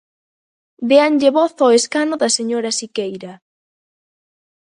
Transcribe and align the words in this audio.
Déanlle 0.89 1.29
voz 1.37 1.53
ao 1.59 1.75
escano 1.79 2.15
da 2.21 2.29
señora 2.37 2.75
Siqueira. 2.77 3.33